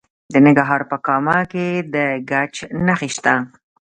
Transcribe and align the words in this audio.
د 0.33 0.35
ننګرهار 0.45 0.81
په 0.91 0.97
کامه 1.05 1.37
کې 1.51 1.67
د 1.93 1.95
ګچ 2.29 2.55
نښې 2.85 3.09
شته. 3.15 3.33